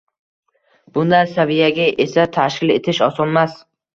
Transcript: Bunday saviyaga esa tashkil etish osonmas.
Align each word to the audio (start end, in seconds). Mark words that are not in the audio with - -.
Bunday 0.95 1.27
saviyaga 1.33 1.85
esa 2.05 2.25
tashkil 2.39 2.75
etish 2.79 3.05
osonmas. 3.11 3.57